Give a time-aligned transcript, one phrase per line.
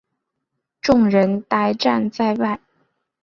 [0.81, 2.59] 众人呆站在外